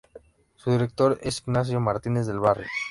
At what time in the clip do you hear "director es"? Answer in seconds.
0.71-1.41